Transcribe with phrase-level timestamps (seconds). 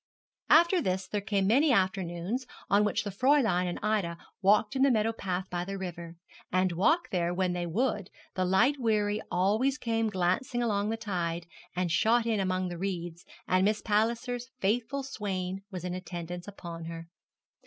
[0.49, 4.89] After this there came many afternoons on which the Fräulein and Ida walked in the
[4.89, 6.15] meadow path by the river,
[6.51, 11.45] and walk there when they would, the light wherry always came glancing along the tide,
[11.75, 16.85] and shot in among the reeds, and Miss Palliser's faithful swain was in attendance upon
[16.85, 17.07] her.